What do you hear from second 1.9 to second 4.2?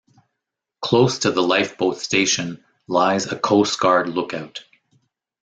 station lies a coastguard